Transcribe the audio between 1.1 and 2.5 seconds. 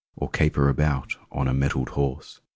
on a mettled horse!